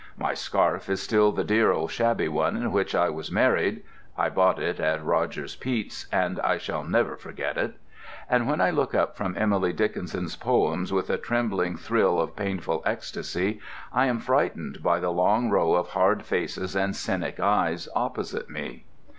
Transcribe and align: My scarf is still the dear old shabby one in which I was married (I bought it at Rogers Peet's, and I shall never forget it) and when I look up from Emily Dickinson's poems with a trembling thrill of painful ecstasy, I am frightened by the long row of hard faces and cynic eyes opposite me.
My 0.17 0.33
scarf 0.33 0.89
is 0.89 0.99
still 0.99 1.31
the 1.31 1.43
dear 1.43 1.71
old 1.71 1.91
shabby 1.91 2.27
one 2.27 2.55
in 2.57 2.71
which 2.71 2.95
I 2.95 3.11
was 3.11 3.31
married 3.31 3.83
(I 4.17 4.29
bought 4.31 4.57
it 4.59 4.79
at 4.79 5.05
Rogers 5.05 5.55
Peet's, 5.55 6.07
and 6.11 6.39
I 6.39 6.57
shall 6.57 6.83
never 6.83 7.15
forget 7.15 7.55
it) 7.55 7.75
and 8.27 8.47
when 8.47 8.61
I 8.61 8.71
look 8.71 8.95
up 8.95 9.15
from 9.15 9.35
Emily 9.37 9.73
Dickinson's 9.73 10.35
poems 10.35 10.91
with 10.91 11.11
a 11.11 11.19
trembling 11.19 11.77
thrill 11.77 12.19
of 12.19 12.35
painful 12.35 12.81
ecstasy, 12.83 13.59
I 13.93 14.07
am 14.07 14.17
frightened 14.17 14.81
by 14.81 14.99
the 14.99 15.11
long 15.11 15.51
row 15.51 15.73
of 15.75 15.89
hard 15.89 16.25
faces 16.25 16.75
and 16.75 16.95
cynic 16.95 17.39
eyes 17.39 17.87
opposite 17.93 18.49
me. 18.49 18.85